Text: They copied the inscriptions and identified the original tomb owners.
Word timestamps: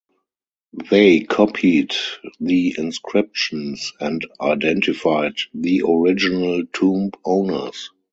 They 0.89 1.19
copied 1.19 1.93
the 2.39 2.73
inscriptions 2.75 3.93
and 3.99 4.25
identified 4.41 5.35
the 5.53 5.83
original 5.87 6.63
tomb 6.73 7.11
owners. 7.23 7.91